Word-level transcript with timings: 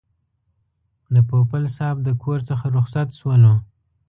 د 1.13 1.15
پوپل 1.29 1.63
صاحب 1.75 1.97
د 2.03 2.09
کور 2.23 2.39
څخه 2.49 2.65
رخصت 2.77 3.09
شولو. 3.19 3.53